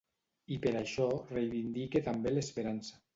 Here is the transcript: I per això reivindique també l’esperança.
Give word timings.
I 0.53 0.55
per 0.63 0.71
això 0.79 1.05
reivindique 1.35 2.03
també 2.09 2.33
l’esperança. 2.35 2.99